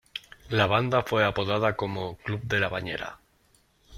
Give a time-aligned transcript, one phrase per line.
[0.49, 3.19] La banda fue apodada como "Club de la bañera".